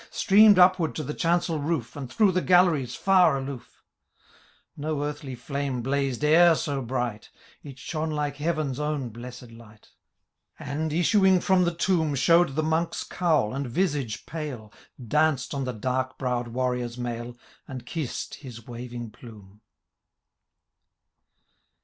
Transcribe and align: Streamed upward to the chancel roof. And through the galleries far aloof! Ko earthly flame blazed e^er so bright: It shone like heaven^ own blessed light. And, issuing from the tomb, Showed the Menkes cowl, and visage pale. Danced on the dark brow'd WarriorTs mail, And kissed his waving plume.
Streamed 0.09 0.57
upward 0.57 0.95
to 0.95 1.03
the 1.03 1.13
chancel 1.13 1.59
roof. 1.59 1.95
And 1.95 2.11
through 2.11 2.31
the 2.31 2.41
galleries 2.41 2.95
far 2.95 3.37
aloof! 3.37 3.83
Ko 4.75 5.03
earthly 5.05 5.35
flame 5.35 5.83
blazed 5.83 6.23
e^er 6.23 6.55
so 6.57 6.81
bright: 6.81 7.29
It 7.61 7.77
shone 7.77 8.09
like 8.09 8.37
heaven^ 8.37 8.79
own 8.79 9.09
blessed 9.09 9.51
light. 9.51 9.89
And, 10.57 10.91
issuing 10.91 11.39
from 11.39 11.65
the 11.65 11.75
tomb, 11.75 12.15
Showed 12.15 12.55
the 12.55 12.63
Menkes 12.63 13.07
cowl, 13.07 13.53
and 13.53 13.67
visage 13.67 14.25
pale. 14.25 14.73
Danced 15.07 15.53
on 15.53 15.65
the 15.65 15.71
dark 15.73 16.17
brow'd 16.17 16.47
WarriorTs 16.51 16.97
mail, 16.97 17.37
And 17.67 17.85
kissed 17.85 18.33
his 18.41 18.65
waving 18.65 19.11
plume. 19.11 19.61